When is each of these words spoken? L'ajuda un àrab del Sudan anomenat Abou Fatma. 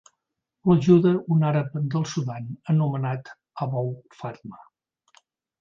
L'ajuda 0.69 1.11
un 1.35 1.43
àrab 1.49 1.75
del 1.95 2.07
Sudan 2.13 2.49
anomenat 2.75 3.31
Abou 3.67 3.93
Fatma. 4.23 4.65